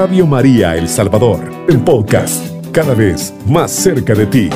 Radio 0.00 0.26
María 0.26 0.78
El 0.78 0.88
Salvador, 0.88 1.52
el 1.68 1.78
podcast, 1.80 2.42
cada 2.72 2.94
vez 2.94 3.34
más 3.46 3.70
cerca 3.70 4.14
de 4.14 4.24
ti. 4.24 4.48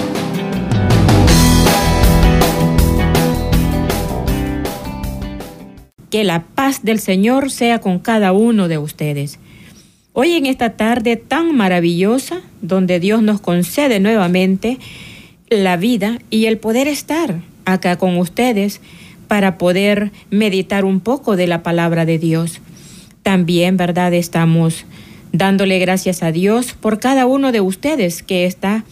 Que 6.08 6.24
la 6.24 6.44
paz 6.44 6.83
del 6.83 6.99
Señor 6.99 7.51
sea 7.51 7.83
con 7.83 7.99
cada 7.99 8.33
uno 8.33 8.69
de 8.69 8.78
ustedes. 8.78 9.38
Hoy 10.15 10.33
en 10.33 10.46
esta 10.46 10.78
tarde 10.78 11.17
tan 11.17 11.54
maravillosa, 11.54 12.40
donde 12.63 12.99
Dios 12.99 13.22
nos 13.22 13.42
concede 13.42 14.01
nuevamente 14.01 14.79
la 15.51 15.76
vida 15.76 16.20
y 16.30 16.47
el 16.47 16.56
poder 16.56 16.88
estar 16.88 17.42
acá 17.66 17.97
con 17.97 18.16
ustedes 18.16 18.80
para 19.29 19.59
poder 19.59 20.11
meditar 20.30 20.87
un 20.87 21.01
poco 21.01 21.37
de 21.37 21.47
la 21.48 21.62
palabra 21.62 22.06
de 22.06 22.18
Dios. 22.18 22.62
También, 23.22 23.76
¿verdad? 23.76 24.14
Estamos 24.14 24.86
dándole 25.34 25.80
gracias 25.80 26.23
a 26.23 26.30
Dios 26.30 26.74
por 26.74 27.01
cada 27.01 27.27
uno 27.27 27.51
de 27.51 27.61
ustedes 27.61 28.23
que 28.23 28.47
está 28.47 28.84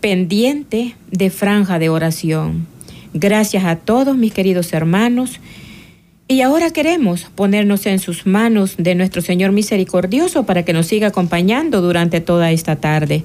pendiente 0.00 0.94
de 1.10 1.28
franja 1.28 1.80
de 1.80 1.88
oración. 1.88 2.68
Gracias 3.12 3.64
a 3.64 3.74
todos 3.74 4.16
mis 4.16 4.32
queridos 4.32 4.72
hermanos. 4.72 5.40
Y 6.28 6.42
ahora 6.42 6.70
queremos 6.70 7.26
ponernos 7.34 7.84
en 7.86 7.98
sus 7.98 8.26
manos 8.26 8.76
de 8.78 8.94
nuestro 8.94 9.22
Señor 9.22 9.50
misericordioso 9.50 10.46
para 10.46 10.64
que 10.64 10.72
nos 10.72 10.86
siga 10.86 11.08
acompañando 11.08 11.82
durante 11.82 12.20
toda 12.20 12.52
esta 12.52 12.76
tarde. 12.76 13.24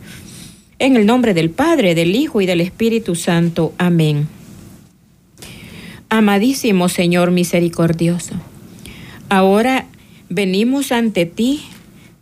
En 0.80 0.96
el 0.96 1.06
nombre 1.06 1.36
del 1.36 1.52
Padre, 1.52 1.94
del 1.94 2.16
Hijo 2.16 2.42
y 2.42 2.48
del 2.48 2.62
Espíritu 2.62 3.14
Santo. 3.14 3.72
Amén. 3.78 4.28
Amadísimo 6.10 6.90
Señor 6.90 7.30
misericordioso, 7.30 8.34
ahora 9.30 9.86
venimos 10.30 10.92
ante 10.92 11.26
ti 11.28 11.62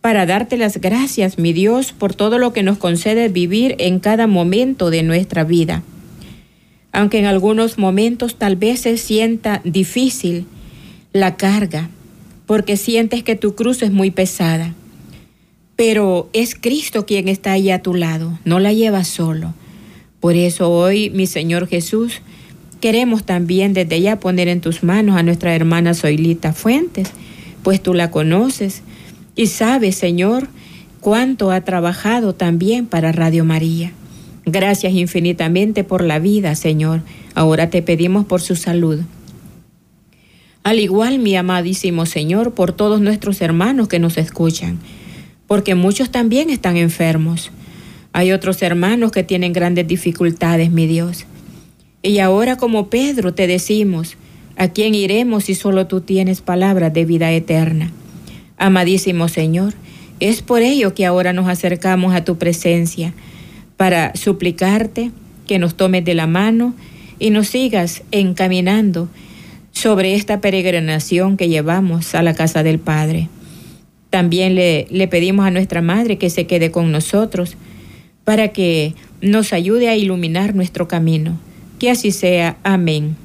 para 0.02 0.26
darte 0.26 0.58
las 0.58 0.80
gracias, 0.80 1.38
mi 1.38 1.54
Dios, 1.54 1.92
por 1.92 2.14
todo 2.14 2.38
lo 2.38 2.54
que 2.54 2.64
nos 2.64 2.78
concede 2.78 3.30
vivir 3.30 3.76
en 3.80 4.00
cada 4.00 4.28
momento 4.28 4.90
de 4.90 5.04
nuestra 5.04 5.44
vida. 5.44 5.84
Aunque 6.92 7.20
en 7.20 7.26
algunos 7.26 7.78
momentos 7.78 8.36
tal 8.36 8.56
vez 8.56 8.82
se 8.82 8.98
sienta 8.98 9.62
difícil 9.64 10.46
la 11.14 11.38
carga, 11.38 11.90
porque 12.46 12.78
sientes 12.78 13.24
que 13.24 13.36
tu 13.36 13.56
cruz 13.56 13.82
es 13.82 13.92
muy 13.92 14.12
pesada 14.12 14.74
pero 15.80 16.30
es 16.34 16.56
Cristo 16.56 17.06
quien 17.06 17.30
está 17.30 17.54
ahí 17.54 17.72
a 17.72 17.82
tu 17.82 17.94
lado, 17.94 18.38
no 18.44 18.60
la 18.60 18.74
llevas 18.74 19.08
solo. 19.08 19.54
Por 20.20 20.36
eso 20.36 20.70
hoy, 20.70 21.10
mi 21.10 21.26
Señor 21.26 21.70
Jesús, 21.70 22.22
queremos 22.82 23.24
también 23.24 23.72
desde 23.72 24.02
ya 24.02 24.20
poner 24.20 24.50
en 24.50 24.60
tus 24.60 24.84
manos 24.84 25.16
a 25.16 25.24
nuestra 25.24 25.56
hermana 25.56 25.94
Zoilita 25.94 26.52
Fuentes, 26.52 27.12
pues 27.64 27.82
tú 27.82 27.94
la 27.94 28.12
conoces 28.12 28.82
y 29.36 29.48
sabes, 29.48 29.96
Señor, 29.96 30.48
cuánto 31.00 31.52
ha 31.52 31.62
trabajado 31.62 32.34
también 32.34 32.86
para 32.86 33.12
Radio 33.12 33.46
María. 33.46 33.92
Gracias 34.46 34.94
infinitamente 34.94 35.84
por 35.84 36.04
la 36.04 36.20
vida, 36.20 36.56
Señor. 36.56 37.02
Ahora 37.36 37.70
te 37.70 37.82
pedimos 37.82 38.26
por 38.26 38.42
su 38.42 38.56
salud. 38.56 39.02
Al 40.64 40.80
igual, 40.80 41.20
mi 41.20 41.36
amadísimo 41.36 42.06
Señor, 42.06 42.54
por 42.54 42.74
todos 42.74 43.00
nuestros 43.02 43.42
hermanos 43.42 43.88
que 43.88 44.00
nos 44.00 44.18
escuchan 44.18 44.80
porque 45.50 45.74
muchos 45.74 46.12
también 46.12 46.52
están 46.52 46.78
enfermos. 46.78 47.50
Hay 48.14 48.32
otros 48.34 48.62
hermanos 48.62 49.12
que 49.12 49.24
tienen 49.24 49.52
grandes 49.52 49.88
dificultades, 49.88 50.70
mi 50.70 50.86
Dios. 50.86 51.26
Y 52.04 52.20
ahora 52.20 52.56
como 52.56 52.92
Pedro 52.92 53.34
te 53.34 53.48
decimos, 53.48 54.16
¿a 54.58 54.68
quién 54.68 54.94
iremos 54.94 55.46
si 55.46 55.56
solo 55.56 55.88
tú 55.88 56.02
tienes 56.02 56.42
palabras 56.42 56.94
de 56.94 57.04
vida 57.04 57.32
eterna? 57.32 57.92
Amadísimo 58.60 59.28
Señor, 59.28 59.74
es 60.20 60.42
por 60.42 60.62
ello 60.62 60.94
que 60.94 61.06
ahora 61.06 61.34
nos 61.34 61.48
acercamos 61.48 62.14
a 62.14 62.24
tu 62.24 62.38
presencia, 62.38 63.14
para 63.78 64.14
suplicarte 64.16 65.12
que 65.48 65.58
nos 65.58 65.76
tomes 65.76 66.04
de 66.04 66.14
la 66.14 66.28
mano 66.28 66.76
y 67.18 67.30
nos 67.30 67.48
sigas 67.48 68.04
encaminando 68.12 69.08
sobre 69.72 70.16
esta 70.16 70.42
peregrinación 70.42 71.38
que 71.38 71.48
llevamos 71.48 72.14
a 72.14 72.22
la 72.22 72.34
casa 72.34 72.62
del 72.62 72.80
Padre. 72.80 73.30
También 74.10 74.56
le, 74.56 74.86
le 74.90 75.08
pedimos 75.08 75.46
a 75.46 75.52
nuestra 75.52 75.82
Madre 75.82 76.18
que 76.18 76.30
se 76.30 76.46
quede 76.46 76.72
con 76.72 76.92
nosotros 76.92 77.56
para 78.26 78.50
que 78.50 78.96
nos 79.22 79.54
ayude 79.54 79.88
a 79.88 79.96
iluminar 79.96 80.56
nuestro 80.56 80.90
camino. 80.90 81.40
Que 81.80 81.90
así 81.90 82.12
sea. 82.12 82.58
Amén. 82.64 83.16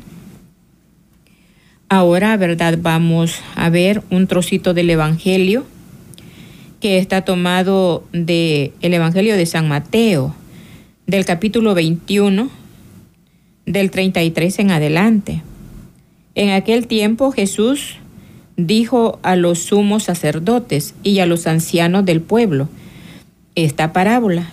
Ahora, 1.97 2.37
¿verdad? 2.37 2.77
Vamos 2.82 3.37
a 3.55 3.71
ver 3.71 4.03
un 4.10 4.27
trocito 4.27 4.75
del 4.75 4.91
Evangelio 4.91 5.65
que 6.81 6.99
está 6.99 7.22
tomado 7.22 8.03
del 8.10 8.72
el 8.81 8.94
Evangelio 8.94 9.37
de 9.37 9.47
San 9.47 9.69
Mateo, 9.69 10.34
del 11.06 11.25
capítulo 11.25 11.72
21, 11.72 12.50
del 13.66 13.93
33 13.93 14.59
en 14.59 14.71
adelante. 14.72 15.43
En 16.34 16.50
aquel 16.50 16.88
tiempo 16.88 17.31
Jesús 17.31 17.99
dijo 18.56 19.21
a 19.22 19.37
los 19.37 19.61
sumos 19.61 20.03
sacerdotes 20.03 20.97
y 21.05 21.21
a 21.21 21.26
los 21.26 21.47
ancianos 21.47 22.05
del 22.05 22.21
pueblo 22.21 22.69
esta 23.55 23.93
parábola. 23.93 24.50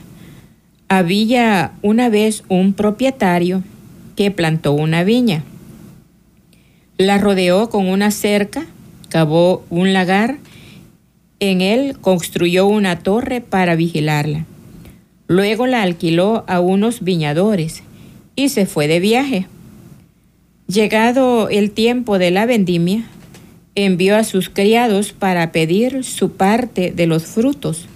Había 0.90 1.72
una 1.82 2.10
vez 2.10 2.44
un 2.50 2.74
propietario 2.74 3.64
que 4.16 4.30
plantó 4.30 4.74
una 4.74 5.04
viña. 5.04 5.44
La 7.02 7.18
rodeó 7.18 7.68
con 7.72 7.90
una 7.90 8.12
cerca, 8.12 8.68
cavó 9.10 9.66
un 9.72 9.92
lagar, 9.92 10.38
en 11.40 11.62
él 11.62 11.98
construyó 12.00 12.68
una 12.68 13.00
torre 13.00 13.42
para 13.42 13.76
vigilarla. 13.76 14.46
Luego 15.26 15.66
la 15.66 15.82
alquiló 15.82 16.44
a 16.48 16.60
unos 16.60 17.04
viñadores 17.04 17.82
y 18.36 18.50
se 18.50 18.68
fue 18.68 18.88
de 18.88 19.00
viaje. 19.00 19.48
Llegado 20.68 21.50
el 21.50 21.72
tiempo 21.72 22.20
de 22.20 22.30
la 22.30 22.46
vendimia, 22.46 23.06
envió 23.74 24.16
a 24.16 24.24
sus 24.24 24.50
criados 24.50 25.12
para 25.12 25.52
pedir 25.52 26.04
su 26.04 26.34
parte 26.34 26.92
de 26.92 27.08
los 27.08 27.26
frutos 27.26 27.88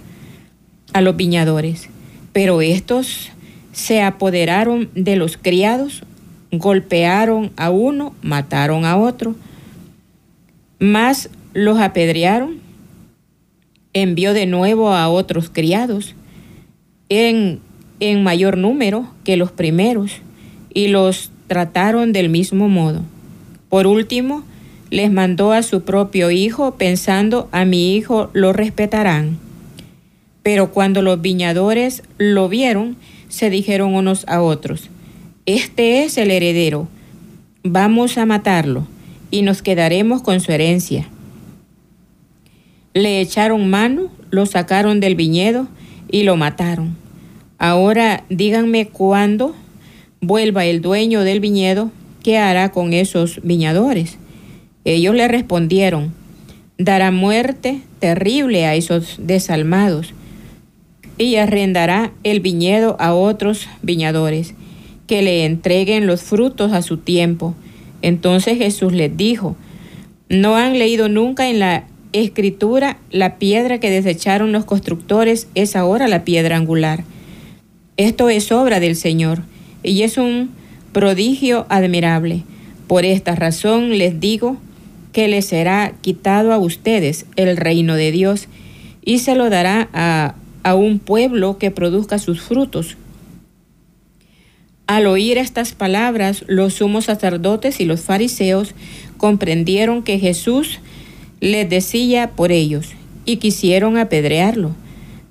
a 0.92 1.00
los 1.00 1.16
viñadores. 1.16 1.90
Pero 2.32 2.60
estos 2.60 3.30
se 3.70 4.02
apoderaron 4.02 4.90
de 4.96 5.14
los 5.14 5.36
criados, 5.36 6.02
golpearon 6.52 7.52
a 7.56 7.70
uno, 7.70 8.14
mataron 8.22 8.84
a 8.84 8.96
otro, 8.96 9.34
más 10.78 11.30
los 11.52 11.78
apedrearon, 11.78 12.58
envió 13.92 14.34
de 14.34 14.46
nuevo 14.46 14.92
a 14.92 15.08
otros 15.08 15.48
criados 15.50 16.14
en, 17.08 17.60
en 18.00 18.22
mayor 18.22 18.58
número 18.58 19.08
que 19.24 19.36
los 19.36 19.52
primeros 19.52 20.20
y 20.74 20.88
los 20.88 21.30
trataron 21.46 22.12
del 22.12 22.28
mismo 22.28 22.68
modo. 22.68 23.02
Por 23.68 23.86
último, 23.86 24.44
les 24.90 25.10
mandó 25.10 25.52
a 25.52 25.62
su 25.62 25.82
propio 25.82 26.30
hijo 26.30 26.76
pensando 26.76 27.48
a 27.52 27.64
mi 27.64 27.94
hijo 27.94 28.30
lo 28.32 28.52
respetarán. 28.52 29.38
Pero 30.42 30.70
cuando 30.70 31.02
los 31.02 31.20
viñadores 31.20 32.02
lo 32.18 32.48
vieron, 32.48 32.96
se 33.28 33.50
dijeron 33.50 33.94
unos 33.94 34.24
a 34.28 34.42
otros, 34.42 34.90
este 35.46 36.04
es 36.04 36.18
el 36.18 36.32
heredero, 36.32 36.88
vamos 37.62 38.18
a 38.18 38.26
matarlo 38.26 38.86
y 39.30 39.42
nos 39.42 39.62
quedaremos 39.62 40.20
con 40.22 40.40
su 40.40 40.50
herencia. 40.50 41.08
Le 42.94 43.20
echaron 43.20 43.70
mano, 43.70 44.10
lo 44.30 44.46
sacaron 44.46 44.98
del 44.98 45.14
viñedo 45.14 45.68
y 46.10 46.24
lo 46.24 46.36
mataron. 46.36 46.96
Ahora 47.58 48.24
díganme 48.28 48.88
cuándo 48.88 49.54
vuelva 50.20 50.64
el 50.64 50.82
dueño 50.82 51.22
del 51.22 51.38
viñedo, 51.38 51.92
¿qué 52.24 52.38
hará 52.38 52.72
con 52.72 52.92
esos 52.92 53.40
viñadores? 53.44 54.18
Ellos 54.84 55.14
le 55.14 55.28
respondieron, 55.28 56.12
dará 56.76 57.12
muerte 57.12 57.82
terrible 58.00 58.66
a 58.66 58.74
esos 58.74 59.16
desalmados 59.18 60.12
y 61.18 61.36
arrendará 61.36 62.12
el 62.24 62.40
viñedo 62.40 62.96
a 62.98 63.14
otros 63.14 63.68
viñadores, 63.82 64.54
que 65.06 65.22
le 65.22 65.44
entreguen 65.44 66.06
los 66.06 66.22
frutos 66.22 66.72
a 66.72 66.82
su 66.82 66.98
tiempo. 66.98 67.54
Entonces 68.02 68.58
Jesús 68.58 68.92
les 68.92 69.16
dijo, 69.16 69.56
¿no 70.28 70.56
han 70.56 70.78
leído 70.78 71.08
nunca 71.08 71.48
en 71.48 71.58
la 71.58 71.84
escritura 72.12 72.98
la 73.10 73.38
piedra 73.38 73.78
que 73.78 73.90
desecharon 73.90 74.52
los 74.52 74.64
constructores 74.64 75.48
es 75.54 75.76
ahora 75.76 76.08
la 76.08 76.24
piedra 76.24 76.56
angular? 76.56 77.04
Esto 77.96 78.28
es 78.28 78.52
obra 78.52 78.80
del 78.80 78.96
Señor 78.96 79.42
y 79.82 80.02
es 80.02 80.18
un 80.18 80.50
prodigio 80.92 81.66
admirable. 81.68 82.42
Por 82.86 83.04
esta 83.04 83.34
razón 83.34 83.98
les 83.98 84.20
digo 84.20 84.58
que 85.12 85.28
les 85.28 85.46
será 85.46 85.94
quitado 86.02 86.52
a 86.52 86.58
ustedes 86.58 87.26
el 87.36 87.56
reino 87.56 87.94
de 87.94 88.12
Dios 88.12 88.48
y 89.04 89.20
se 89.20 89.34
lo 89.34 89.48
dará 89.48 89.88
a, 89.92 90.34
a 90.62 90.74
un 90.74 90.98
pueblo 90.98 91.58
que 91.58 91.70
produzca 91.70 92.18
sus 92.18 92.42
frutos. 92.42 92.96
Al 94.86 95.06
oír 95.06 95.36
estas 95.36 95.72
palabras, 95.72 96.44
los 96.46 96.74
sumos 96.74 97.06
sacerdotes 97.06 97.80
y 97.80 97.84
los 97.84 98.02
fariseos 98.02 98.74
comprendieron 99.16 100.04
que 100.04 100.18
Jesús 100.20 100.78
les 101.40 101.68
decía 101.68 102.30
por 102.30 102.52
ellos, 102.52 102.94
y 103.24 103.36
quisieron 103.36 103.98
apedrearlo, 103.98 104.74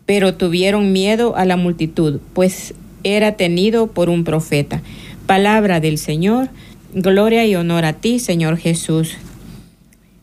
pero 0.05 0.35
tuvieron 0.35 0.91
miedo 0.91 1.35
a 1.37 1.45
la 1.45 1.55
multitud, 1.55 2.19
pues 2.33 2.73
era 3.03 3.37
tenido 3.37 3.87
por 3.87 4.09
un 4.09 4.23
profeta. 4.23 4.81
Palabra 5.25 5.79
del 5.79 5.97
Señor, 5.97 6.49
gloria 6.93 7.45
y 7.45 7.55
honor 7.55 7.85
a 7.85 7.93
ti, 7.93 8.19
Señor 8.19 8.57
Jesús. 8.57 9.15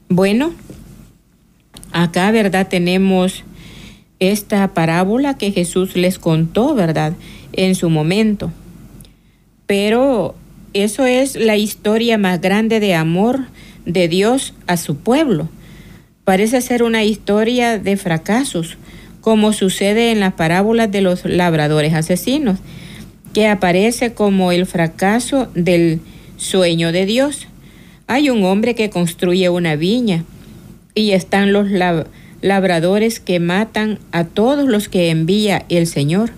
Bueno, 0.08 0.52
acá, 1.92 2.30
¿verdad? 2.30 2.68
Tenemos 2.68 3.44
esta 4.20 4.74
parábola 4.74 5.38
que 5.38 5.50
Jesús 5.52 5.96
les 5.96 6.18
contó, 6.18 6.74
¿verdad? 6.74 7.14
En 7.54 7.74
su 7.74 7.88
momento. 7.88 8.52
Pero 9.72 10.34
eso 10.74 11.06
es 11.06 11.34
la 11.34 11.56
historia 11.56 12.18
más 12.18 12.42
grande 12.42 12.78
de 12.78 12.94
amor 12.94 13.46
de 13.86 14.06
Dios 14.06 14.52
a 14.66 14.76
su 14.76 14.96
pueblo. 14.96 15.48
Parece 16.24 16.60
ser 16.60 16.82
una 16.82 17.04
historia 17.04 17.78
de 17.78 17.96
fracasos, 17.96 18.76
como 19.22 19.54
sucede 19.54 20.12
en 20.12 20.20
las 20.20 20.34
parábolas 20.34 20.90
de 20.90 21.00
los 21.00 21.24
labradores 21.24 21.94
asesinos, 21.94 22.58
que 23.32 23.48
aparece 23.48 24.12
como 24.12 24.52
el 24.52 24.66
fracaso 24.66 25.50
del 25.54 26.00
sueño 26.36 26.92
de 26.92 27.06
Dios. 27.06 27.48
Hay 28.08 28.28
un 28.28 28.44
hombre 28.44 28.74
que 28.74 28.90
construye 28.90 29.48
una 29.48 29.74
viña 29.76 30.26
y 30.94 31.12
están 31.12 31.54
los 31.54 31.68
labradores 32.42 33.20
que 33.20 33.40
matan 33.40 33.98
a 34.12 34.24
todos 34.24 34.68
los 34.68 34.90
que 34.90 35.08
envía 35.08 35.64
el 35.70 35.86
Señor, 35.86 36.30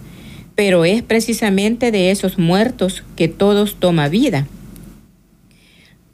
pero 0.55 0.85
es 0.85 1.03
precisamente 1.03 1.91
de 1.91 2.11
esos 2.11 2.39
muertos 2.39 3.03
que 3.17 3.29
todos 3.29 3.77
toma 3.79 4.09
vida. 4.09 4.47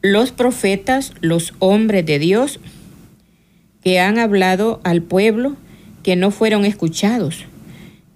Los 0.03 0.33
profetas, 0.33 1.13
los 1.21 1.53
hombres 1.59 2.07
de 2.07 2.19
Dios, 2.19 2.61
que 3.83 4.01
han 4.01 4.19
hablado 4.19 4.81
al 4.83 5.03
pueblo, 5.03 5.57
que 6.03 6.17
no 6.17 6.31
fueron 6.31 6.65
escuchados, 6.65 7.45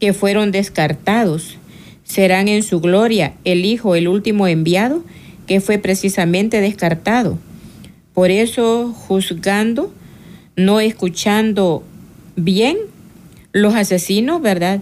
que 0.00 0.12
fueron 0.12 0.50
descartados, 0.50 1.58
serán 2.04 2.48
en 2.48 2.62
su 2.62 2.80
gloria 2.80 3.34
el 3.44 3.64
Hijo, 3.64 3.94
el 3.94 4.08
último 4.08 4.46
enviado, 4.46 5.04
que 5.46 5.60
fue 5.60 5.78
precisamente 5.78 6.60
descartado. 6.60 7.38
Por 8.14 8.30
eso, 8.30 8.92
juzgando, 8.92 9.92
no 10.56 10.80
escuchando 10.80 11.82
bien, 12.36 12.78
los 13.52 13.74
asesinos, 13.74 14.40
¿verdad? 14.40 14.80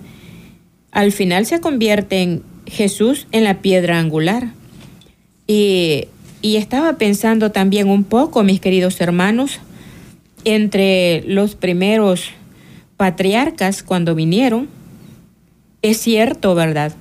Al 0.93 1.11
final 1.11 1.47
se 1.47 1.61
convierten 1.61 2.43
Jesús 2.67 3.27
en 3.33 3.45
la 3.45 3.61
piedra 3.61 3.99
angular. 3.99 4.53
Y, 5.47 6.07
y 6.43 6.57
estaba 6.57 6.99
pensando 6.99 7.51
también 7.51 7.89
un 7.89 8.05
poco, 8.05 8.45
mis 8.45 8.61
queridos 8.61 9.01
hermanos, 9.01 9.59
entre 10.45 11.23
los 11.27 11.55
primeros 11.55 12.31
patriarcas 12.97 13.83
cuando 13.83 14.15
vinieron, 14.15 14.69
es 15.83 15.99
cierto, 15.99 16.55
¿verdad? 16.55 16.93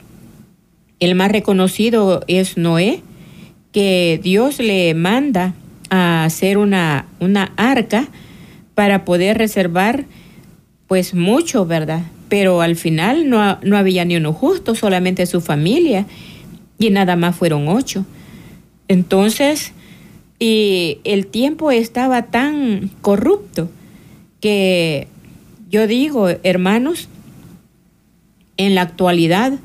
El 1.00 1.16
más 1.16 1.32
reconocido 1.32 2.24
es 2.28 2.58
Noé, 2.58 3.04
que 3.72 4.20
Dios 4.22 4.60
le 4.60 4.94
manda 4.94 5.54
a 5.90 6.24
hacer 6.24 6.58
una, 6.58 7.08
una 7.20 7.54
arca 7.58 8.08
para 8.74 9.06
poder 9.06 9.38
reservar 9.38 10.06
pues 10.88 11.14
mucho, 11.14 11.66
¿verdad? 11.66 12.02
Pero 12.32 12.62
al 12.62 12.78
final 12.78 13.30
no, 13.30 13.60
no 13.62 13.76
había 13.76 14.06
ni 14.06 14.16
uno 14.16 14.32
justo, 14.32 14.74
solamente 14.74 15.26
su 15.26 15.42
familia, 15.42 16.06
y 16.80 16.90
nada 16.90 17.18
más 17.18 17.36
fueron 17.36 17.68
ocho. 17.68 18.06
Entonces, 18.88 19.74
y 20.40 21.00
el 21.04 21.28
tiempo 21.28 21.72
estaba 21.72 22.28
tan 22.28 22.90
corrupto 23.02 23.70
que 24.40 25.10
yo 25.70 25.88
digo, 25.88 26.30
hermanos, 26.44 27.10
en 28.56 28.76
la 28.76 28.84
actualidad, 28.84 29.60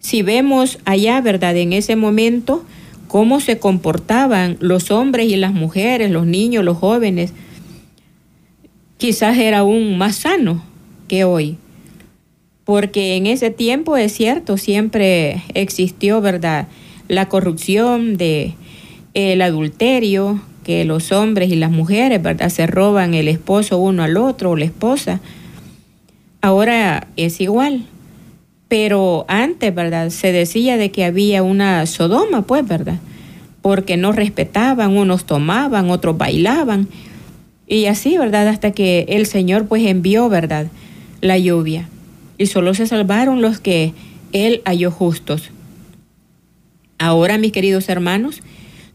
si 0.00 0.22
vemos 0.22 0.80
allá, 0.86 1.20
¿verdad? 1.20 1.56
En 1.56 1.72
ese 1.72 1.94
momento, 1.94 2.64
cómo 3.06 3.38
se 3.38 3.60
comportaban 3.60 4.56
los 4.58 4.90
hombres 4.90 5.28
y 5.28 5.36
las 5.36 5.52
mujeres, 5.52 6.10
los 6.10 6.26
niños, 6.26 6.64
los 6.64 6.76
jóvenes, 6.76 7.34
quizás 8.98 9.38
era 9.38 9.58
aún 9.58 9.96
más 9.96 10.16
sano 10.16 10.64
que 11.06 11.22
hoy. 11.22 11.56
Porque 12.70 13.16
en 13.16 13.26
ese 13.26 13.50
tiempo 13.50 13.96
es 13.96 14.12
cierto, 14.12 14.56
siempre 14.56 15.42
existió, 15.54 16.20
¿verdad? 16.20 16.68
La 17.08 17.28
corrupción 17.28 18.16
de 18.16 18.54
el 19.12 19.42
adulterio, 19.42 20.40
que 20.62 20.84
los 20.84 21.10
hombres 21.10 21.50
y 21.50 21.56
las 21.56 21.72
mujeres, 21.72 22.22
¿verdad? 22.22 22.48
Se 22.48 22.68
roban 22.68 23.14
el 23.14 23.26
esposo 23.26 23.78
uno 23.78 24.04
al 24.04 24.16
otro 24.16 24.50
o 24.50 24.56
la 24.56 24.66
esposa. 24.66 25.18
Ahora 26.42 27.08
es 27.16 27.40
igual. 27.40 27.86
Pero 28.68 29.24
antes, 29.26 29.74
¿verdad? 29.74 30.10
Se 30.10 30.30
decía 30.30 30.76
de 30.76 30.92
que 30.92 31.04
había 31.04 31.42
una 31.42 31.84
Sodoma, 31.86 32.42
pues, 32.42 32.64
¿verdad? 32.68 33.00
Porque 33.62 33.96
no 33.96 34.12
respetaban, 34.12 34.96
unos 34.96 35.24
tomaban, 35.24 35.90
otros 35.90 36.16
bailaban. 36.16 36.86
Y 37.66 37.86
así, 37.86 38.16
¿verdad? 38.16 38.46
Hasta 38.46 38.70
que 38.70 39.06
el 39.08 39.26
Señor 39.26 39.66
pues 39.66 39.84
envió, 39.84 40.28
¿verdad? 40.28 40.68
La 41.20 41.36
lluvia. 41.36 41.88
Y 42.40 42.46
solo 42.46 42.72
se 42.72 42.86
salvaron 42.86 43.42
los 43.42 43.60
que 43.60 43.92
Él 44.32 44.62
halló 44.64 44.90
justos. 44.90 45.50
Ahora, 46.98 47.36
mis 47.36 47.52
queridos 47.52 47.90
hermanos, 47.90 48.40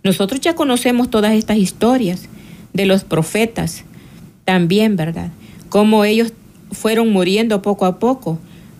nosotros 0.04 0.42
ya 0.42 0.56
conocemos 0.56 1.12
todas 1.12 1.34
estas 1.34 1.58
historias 1.58 2.28
de 2.74 2.88
los 2.88 3.04
profetas 3.04 3.84
también, 4.46 4.96
¿verdad? 4.96 5.30
Cómo 5.70 6.06
ellos 6.06 6.34
fueron 6.72 7.12
muriendo 7.12 7.62
poco 7.62 7.86
a 7.86 8.00
poco 8.00 8.40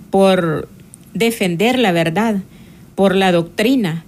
por 0.10 0.68
defender 1.14 1.78
la 1.78 1.92
verdad, 1.92 2.42
por 2.96 3.14
la 3.16 3.32
doctrina, 3.32 4.04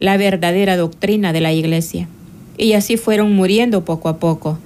la 0.00 0.16
verdadera 0.16 0.78
doctrina 0.78 1.34
de 1.34 1.42
la 1.42 1.52
iglesia. 1.52 2.08
Y 2.56 2.72
así 2.72 2.96
fueron 2.96 3.36
muriendo 3.36 3.84
poco 3.84 4.08
a 4.08 4.16
poco. 4.16 4.58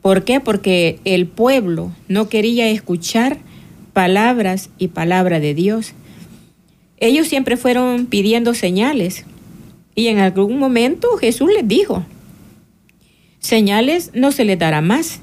¿Por 0.00 0.22
qué? 0.22 0.38
Porque 0.38 1.00
el 1.04 1.26
pueblo 1.26 1.90
no 2.06 2.28
quería 2.28 2.68
escuchar 2.68 3.38
palabras 4.00 4.70
y 4.78 4.88
palabra 4.88 5.40
de 5.40 5.52
Dios. 5.52 5.92
Ellos 7.00 7.28
siempre 7.28 7.58
fueron 7.58 8.06
pidiendo 8.06 8.54
señales, 8.54 9.26
y 9.94 10.06
en 10.06 10.20
algún 10.20 10.58
momento 10.58 11.18
Jesús 11.18 11.50
les 11.54 11.68
dijo, 11.68 12.06
señales 13.40 14.10
no 14.14 14.32
se 14.32 14.46
les 14.46 14.58
dará 14.58 14.80
más, 14.80 15.20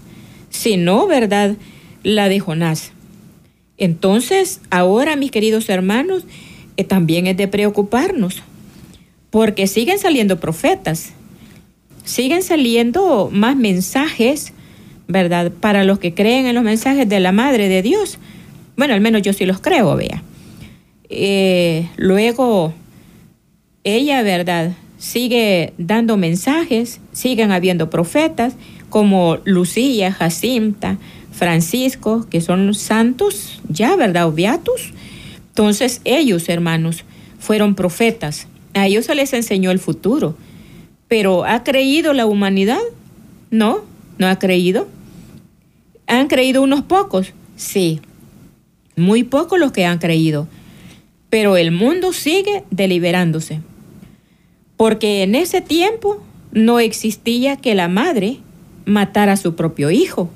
sino, 0.51 1.07
¿verdad?, 1.07 1.55
la 2.03 2.29
de 2.29 2.39
Jonás. 2.39 2.91
Entonces, 3.79 4.61
ahora, 4.69 5.15
mis 5.15 5.31
queridos 5.31 5.69
hermanos, 5.69 6.25
eh, 6.77 6.83
también 6.83 7.25
es 7.25 7.35
de 7.35 7.47
preocuparnos, 7.47 8.43
porque 9.31 9.65
siguen 9.65 9.97
saliendo 9.97 10.39
profetas, 10.39 11.13
siguen 12.03 12.43
saliendo 12.43 13.31
más 13.33 13.55
mensajes, 13.55 14.53
¿verdad?, 15.07 15.51
para 15.51 15.83
los 15.83 15.97
que 15.97 16.13
creen 16.13 16.45
en 16.45 16.53
los 16.53 16.63
mensajes 16.63 17.09
de 17.09 17.19
la 17.19 17.31
Madre 17.31 17.69
de 17.69 17.81
Dios. 17.81 18.19
Bueno, 18.77 18.93
al 18.93 19.01
menos 19.01 19.23
yo 19.23 19.33
sí 19.33 19.45
los 19.45 19.59
creo, 19.59 19.95
vea. 19.95 20.23
Eh, 21.09 21.89
luego, 21.97 22.73
ella, 23.83 24.21
¿verdad? 24.21 24.73
Sigue 24.99 25.73
dando 25.79 26.15
mensajes, 26.15 27.01
siguen 27.11 27.51
habiendo 27.51 27.89
profetas 27.89 28.55
como 28.89 29.39
Lucía, 29.45 30.11
Jacinta, 30.11 30.97
Francisco, 31.31 32.27
que 32.29 32.39
son 32.39 32.73
santos, 32.75 33.61
ya, 33.67 33.95
¿verdad? 33.95 34.31
Beatus. 34.31 34.93
Entonces 35.49 36.01
ellos, 36.05 36.47
hermanos, 36.47 37.03
fueron 37.39 37.73
profetas. 37.73 38.47
A 38.75 38.85
ellos 38.85 39.05
se 39.05 39.15
les 39.15 39.33
enseñó 39.33 39.71
el 39.71 39.79
futuro. 39.79 40.37
Pero 41.07 41.45
¿ha 41.45 41.63
creído 41.63 42.13
la 42.13 42.27
humanidad? 42.27 42.81
No, 43.49 43.81
no 44.19 44.27
ha 44.27 44.37
creído. 44.37 44.87
¿Han 46.05 46.27
creído 46.27 46.61
unos 46.61 46.83
pocos? 46.83 47.33
Sí, 47.55 48.01
muy 48.97 49.23
pocos 49.23 49.57
los 49.57 49.71
que 49.71 49.85
han 49.85 49.99
creído. 49.99 50.47
Pero 51.29 51.55
el 51.55 51.71
mundo 51.71 52.11
sigue 52.11 52.63
deliberándose 52.71 53.61
porque 54.77 55.23
en 55.23 55.35
ese 55.35 55.59
tiempo 55.59 56.23
no 56.53 56.79
existía 56.79 57.57
que 57.57 57.75
la 57.75 57.87
madre 57.87 58.37
matara 58.85 59.33
a 59.33 59.37
su 59.37 59.55
propio 59.55 59.91
hijo, 59.91 60.29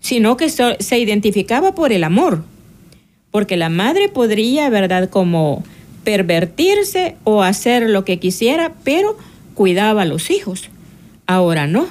sino 0.00 0.36
que 0.36 0.48
se 0.48 0.98
identificaba 0.98 1.74
por 1.74 1.90
el 1.92 2.04
amor, 2.04 2.44
porque 3.30 3.56
la 3.56 3.70
madre 3.70 4.08
podría, 4.08 4.68
¿verdad?, 4.68 5.08
como 5.08 5.64
pervertirse 6.04 7.16
o 7.24 7.42
hacer 7.42 7.88
lo 7.88 8.04
que 8.04 8.18
quisiera, 8.18 8.74
pero 8.84 9.16
cuidaba 9.54 10.02
a 10.02 10.06
los 10.06 10.30
hijos. 10.30 10.70
Ahora 11.26 11.66
no. 11.66 11.86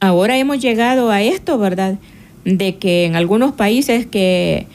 Ahora 0.00 0.36
hemos 0.36 0.60
llegado 0.60 1.10
a 1.10 1.22
esto, 1.22 1.58
¿verdad? 1.58 1.98
De 2.44 2.76
que 2.76 3.04
en 3.04 3.16
algunos 3.16 3.52
países 3.52 4.06
que, 4.06 4.66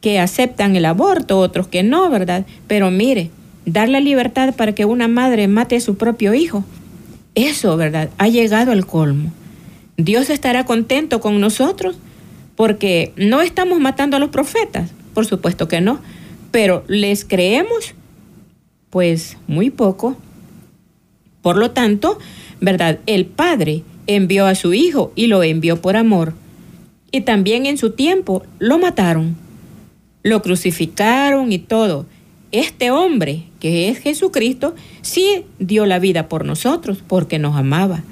que 0.00 0.18
aceptan 0.18 0.76
el 0.76 0.84
aborto, 0.84 1.38
otros 1.38 1.68
que 1.68 1.82
no, 1.82 2.08
¿verdad? 2.10 2.46
Pero 2.66 2.90
mire, 2.90 3.30
dar 3.66 3.88
la 3.88 4.00
libertad 4.00 4.54
para 4.54 4.74
que 4.74 4.84
una 4.84 5.08
madre 5.08 5.48
mate 5.48 5.76
a 5.76 5.80
su 5.80 5.96
propio 5.96 6.34
hijo. 6.34 6.64
Eso, 7.34 7.76
¿verdad? 7.76 8.10
Ha 8.18 8.28
llegado 8.28 8.72
al 8.72 8.86
colmo. 8.86 9.32
Dios 9.96 10.30
estará 10.30 10.64
contento 10.64 11.20
con 11.20 11.40
nosotros 11.40 11.96
porque 12.56 13.12
no 13.16 13.40
estamos 13.40 13.80
matando 13.80 14.16
a 14.16 14.20
los 14.20 14.30
profetas, 14.30 14.90
por 15.14 15.26
supuesto 15.26 15.68
que 15.68 15.80
no, 15.80 16.00
pero 16.50 16.84
les 16.88 17.24
creemos 17.24 17.94
pues 18.90 19.36
muy 19.46 19.70
poco. 19.70 20.16
Por 21.42 21.56
lo 21.56 21.70
tanto, 21.70 22.18
¿verdad? 22.60 22.98
El 23.06 23.26
Padre 23.26 23.82
envió 24.06 24.46
a 24.46 24.54
su 24.54 24.74
Hijo 24.74 25.12
y 25.14 25.26
lo 25.28 25.42
envió 25.42 25.80
por 25.80 25.96
amor. 25.96 26.34
Y 27.12 27.22
también 27.22 27.66
en 27.66 27.78
su 27.78 27.92
tiempo 27.92 28.42
lo 28.58 28.78
mataron, 28.78 29.36
lo 30.22 30.42
crucificaron 30.42 31.52
y 31.52 31.58
todo. 31.58 32.06
Este 32.52 32.90
hombre, 32.90 33.44
que 33.60 33.88
es 33.88 33.98
Jesucristo, 33.98 34.74
sí 35.02 35.44
dio 35.58 35.86
la 35.86 35.98
vida 35.98 36.28
por 36.28 36.44
nosotros 36.44 37.02
porque 37.06 37.38
nos 37.38 37.56
amaba. 37.56 38.02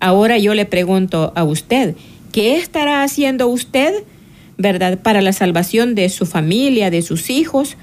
Ahora 0.00 0.38
yo 0.38 0.54
le 0.54 0.66
pregunto 0.66 1.32
a 1.36 1.44
usted, 1.44 1.94
¿qué 2.32 2.56
estará 2.56 3.02
haciendo 3.02 3.48
usted, 3.48 4.04
verdad, 4.56 4.98
para 4.98 5.20
la 5.20 5.32
salvación 5.32 5.94
de 5.94 6.08
su 6.08 6.26
familia, 6.26 6.90
de 6.90 7.02
sus 7.02 7.30
hijos? 7.30 7.76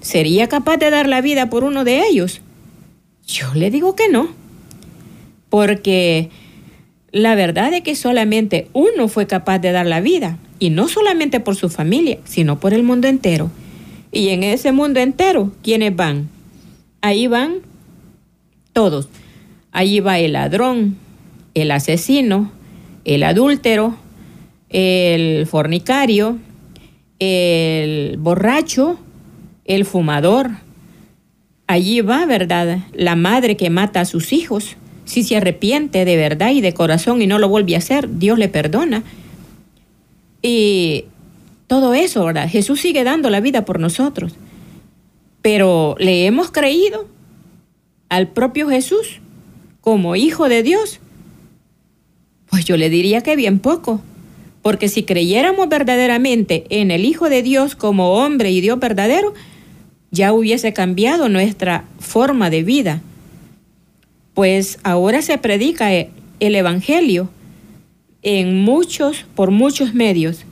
¿Sería 0.00 0.48
capaz 0.48 0.76
de 0.76 0.90
dar 0.90 1.08
la 1.08 1.20
vida 1.20 1.50
por 1.50 1.64
uno 1.64 1.82
de 1.84 2.06
ellos? 2.06 2.42
Yo 3.26 3.54
le 3.54 3.70
digo 3.70 3.96
que 3.96 4.08
no, 4.08 4.28
porque 5.48 6.30
la 7.14 7.36
verdad 7.36 7.72
es 7.72 7.82
que 7.82 7.94
solamente 7.94 8.66
uno 8.72 9.06
fue 9.06 9.28
capaz 9.28 9.60
de 9.60 9.70
dar 9.70 9.86
la 9.86 10.00
vida, 10.00 10.36
y 10.58 10.70
no 10.70 10.88
solamente 10.88 11.38
por 11.38 11.54
su 11.54 11.68
familia, 11.68 12.18
sino 12.24 12.58
por 12.58 12.74
el 12.74 12.82
mundo 12.82 13.06
entero. 13.06 13.52
Y 14.10 14.30
en 14.30 14.42
ese 14.42 14.72
mundo 14.72 14.98
entero, 14.98 15.52
¿quiénes 15.62 15.94
van? 15.94 16.28
Ahí 17.02 17.28
van 17.28 17.58
todos. 18.72 19.08
Allí 19.70 20.00
va 20.00 20.18
el 20.18 20.32
ladrón, 20.32 20.96
el 21.54 21.70
asesino, 21.70 22.50
el 23.04 23.22
adúltero, 23.22 23.94
el 24.68 25.46
fornicario, 25.46 26.38
el 27.20 28.16
borracho, 28.18 28.98
el 29.64 29.84
fumador. 29.84 30.50
Allí 31.68 32.00
va, 32.00 32.26
¿verdad? 32.26 32.80
La 32.92 33.14
madre 33.14 33.56
que 33.56 33.70
mata 33.70 34.00
a 34.00 34.04
sus 34.04 34.32
hijos. 34.32 34.76
Si 35.04 35.22
se 35.22 35.36
arrepiente 35.36 36.04
de 36.04 36.16
verdad 36.16 36.50
y 36.50 36.60
de 36.60 36.74
corazón 36.74 37.20
y 37.22 37.26
no 37.26 37.38
lo 37.38 37.48
vuelve 37.48 37.74
a 37.74 37.78
hacer, 37.78 38.18
Dios 38.18 38.38
le 38.38 38.48
perdona. 38.48 39.02
Y 40.42 41.04
todo 41.66 41.94
eso, 41.94 42.24
¿verdad? 42.24 42.48
Jesús 42.48 42.80
sigue 42.80 43.04
dando 43.04 43.30
la 43.30 43.40
vida 43.40 43.64
por 43.64 43.80
nosotros. 43.80 44.34
Pero 45.42 45.94
le 45.98 46.26
hemos 46.26 46.50
creído 46.50 47.08
al 48.08 48.28
propio 48.28 48.68
Jesús 48.68 49.20
como 49.80 50.16
hijo 50.16 50.48
de 50.48 50.62
Dios. 50.62 51.00
Pues 52.48 52.64
yo 52.64 52.76
le 52.76 52.88
diría 52.88 53.20
que 53.20 53.36
bien 53.36 53.58
poco. 53.58 54.00
Porque 54.62 54.88
si 54.88 55.02
creyéramos 55.02 55.68
verdaderamente 55.68 56.64
en 56.70 56.90
el 56.90 57.04
Hijo 57.04 57.28
de 57.28 57.42
Dios 57.42 57.76
como 57.76 58.14
hombre 58.14 58.50
y 58.50 58.62
Dios 58.62 58.78
verdadero, 58.78 59.34
ya 60.10 60.32
hubiese 60.32 60.72
cambiado 60.72 61.28
nuestra 61.28 61.84
forma 61.98 62.48
de 62.48 62.62
vida 62.62 63.02
pues 64.34 64.78
ahora 64.82 65.22
se 65.22 65.38
predica 65.38 65.92
el 65.92 66.54
Evangelio 66.54 67.30
en 68.22 68.62
muchos, 68.62 69.24
por 69.34 69.50
muchos 69.50 69.94
medios. 69.94 70.44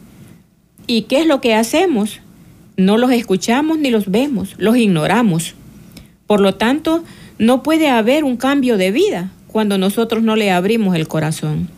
¿Y 0.87 1.03
qué 1.03 1.21
es 1.21 1.27
lo 1.27 1.41
que 1.41 1.55
hacemos? 1.55 2.21
No 2.77 2.97
los 2.97 3.11
escuchamos 3.11 3.79
ni 3.79 3.91
los 3.91 4.11
vemos, 4.11 4.55
los 4.59 4.77
ignoramos. 4.77 5.55
Por 6.27 6.41
lo 6.41 6.55
tanto, 6.55 7.05
no 7.39 7.62
puede 7.62 7.89
haber 7.89 8.25
un 8.25 8.37
cambio 8.37 8.77
de 8.77 8.93
vida 8.93 9.33
cuando 9.49 9.79
nosotros 9.79 10.23
no 10.23 10.37
le 10.37 10.51
abrimos 10.51 10.95
el 10.95 11.09
corazón. 11.09 11.69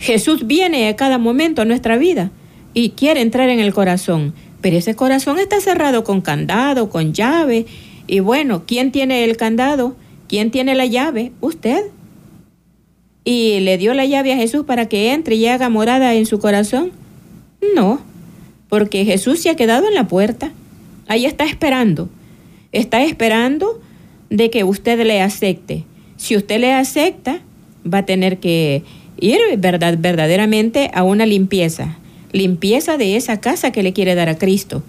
Jesús 0.00 0.46
viene 0.46 0.88
a 0.88 0.96
cada 0.96 1.18
momento 1.18 1.62
a 1.62 1.64
nuestra 1.64 1.96
vida 1.96 2.30
y 2.74 2.90
quiere 2.90 3.20
entrar 3.20 3.48
en 3.48 3.60
el 3.60 3.74
corazón, 3.74 4.34
pero 4.60 4.76
ese 4.76 4.94
corazón 4.94 5.38
está 5.38 5.60
cerrado 5.60 6.04
con 6.04 6.20
candado, 6.20 6.90
con 6.90 7.12
llave. 7.12 7.66
Y 8.06 8.20
bueno, 8.20 8.64
¿quién 8.66 8.92
tiene 8.92 9.24
el 9.24 9.36
candado? 9.36 9.96
¿Quién 10.28 10.50
tiene 10.50 10.74
la 10.74 10.84
llave? 10.84 11.32
Usted. 11.40 11.86
¿Y 13.24 13.60
le 13.60 13.78
dio 13.78 13.94
la 13.94 14.04
llave 14.04 14.34
a 14.34 14.36
Jesús 14.36 14.64
para 14.66 14.86
que 14.86 15.12
entre 15.12 15.36
y 15.36 15.46
haga 15.46 15.70
morada 15.70 16.14
en 16.14 16.26
su 16.26 16.38
corazón? 16.38 16.92
No, 17.74 18.00
porque 18.68 19.06
Jesús 19.06 19.40
se 19.40 19.48
ha 19.48 19.56
quedado 19.56 19.88
en 19.88 19.94
la 19.94 20.06
puerta. 20.06 20.52
Ahí 21.08 21.24
está 21.24 21.44
esperando. 21.46 22.10
Está 22.72 23.02
esperando 23.02 23.80
de 24.28 24.50
que 24.50 24.64
usted 24.64 25.04
le 25.06 25.22
acepte. 25.22 25.84
Si 26.18 26.36
usted 26.36 26.60
le 26.60 26.74
acepta, 26.74 27.40
va 27.82 27.98
a 27.98 28.06
tener 28.06 28.38
que 28.38 28.82
ir 29.18 29.38
verdad, 29.56 29.96
verdaderamente 29.98 30.90
a 30.92 31.04
una 31.04 31.24
limpieza. 31.24 31.96
Limpieza 32.32 32.98
de 32.98 33.16
esa 33.16 33.40
casa 33.40 33.72
que 33.72 33.82
le 33.82 33.94
quiere 33.94 34.14
dar 34.14 34.28
a 34.28 34.36
Cristo. 34.36 34.82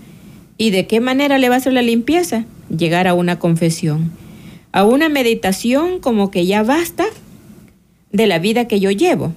¿Y 0.57 0.71
de 0.71 0.85
qué 0.85 0.99
manera 0.99 1.37
le 1.37 1.47
va 1.47 1.55
a 1.55 1.59
hacer 1.59 1.71
la 1.71 1.81
limpieza? 1.81 2.43
Llegar 2.69 3.07
a 3.07 3.13
una 3.13 3.39
confesión 3.39 4.11
a 4.71 4.83
una 4.83 5.09
meditación 5.09 5.99
como 5.99 6.31
que 6.31 6.45
ya 6.45 6.63
basta 6.63 7.05
de 8.11 8.27
la 8.27 8.39
vida 8.39 8.67
que 8.67 8.79
yo 8.79 8.91
llevo. 8.91 9.33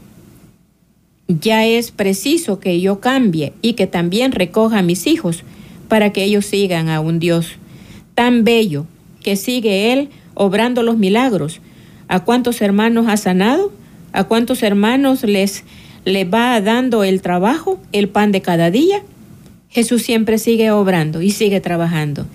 Ya 1.29 1.65
es 1.65 1.91
preciso 1.91 2.61
que 2.61 2.81
yo 2.81 3.01
cambie 3.01 3.53
y 3.62 3.75
que 3.75 3.87
también 3.87 4.33
recoja 4.33 4.79
a 4.79 4.83
mis 4.83 5.07
hijos 5.07 5.45
para 5.89 6.12
que 6.12 6.25
ellos 6.25 6.47
sigan 6.47 6.89
a 6.89 7.01
un 7.01 7.19
Dios 7.19 7.53
tan 8.15 8.45
bello 8.45 8.87
que 9.23 9.37
sigue 9.37 9.93
Él 9.93 10.11
obrando 10.35 10.83
los 10.83 10.99
milagros. 10.99 11.61
¿A 12.09 12.21
cuántos 12.21 12.61
hermanos 12.61 13.07
ha 13.09 13.17
sanado? 13.17 13.73
¿A 14.12 14.25
cuántos 14.25 14.62
hermanos 14.62 15.23
les, 15.23 15.65
les 16.05 16.27
va 16.27 16.61
dando 16.61 17.05
el 17.05 17.23
trabajo, 17.23 17.81
el 17.93 18.09
pan 18.09 18.33
de 18.33 18.43
cada 18.43 18.71
día? 18.71 19.03
Jesús 19.71 20.03
siempre 20.03 20.37
sigue 20.37 20.71
obrando 20.71 21.23
y 21.23 21.31
sigue 21.31 21.61
trabajando 21.61 22.27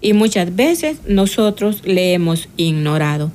y 0.00 0.12
muchas 0.12 0.54
veces 0.54 0.98
nosotros 1.06 1.82
le 1.84 2.12
hemos 2.12 2.48
ignorado. 2.56 3.30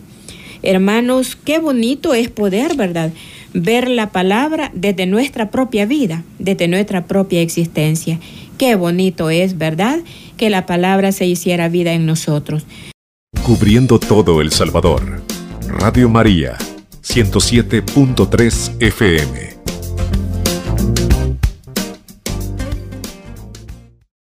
Hermanos, 0.62 1.36
qué 1.36 1.60
bonito 1.60 2.14
es 2.14 2.30
poder, 2.30 2.76
¿verdad? 2.76 3.12
Ver 3.54 3.90
la 3.90 4.12
palabra 4.12 4.72
desde 4.74 5.06
nuestra 5.06 5.52
propia 5.52 5.86
vida, 5.86 6.24
desde 6.40 6.68
nuestra 6.68 7.06
propia 7.06 7.42
existencia. 7.42 8.20
Qué 8.58 8.76
bonito 8.76 9.30
es, 9.30 9.58
¿verdad? 9.58 10.00
Que 10.38 10.50
la 10.50 10.66
palabra 10.66 11.12
se 11.12 11.28
hiciera 11.28 11.70
vida 11.70 11.94
en 11.94 12.06
nosotros. 12.06 12.66
Cubriendo 13.44 14.00
todo 14.00 14.42
El 14.42 14.52
Salvador. 14.52 15.22
Radio 15.68 16.10
María, 16.10 16.58
107.3 17.04 18.82
FM. 18.82 19.56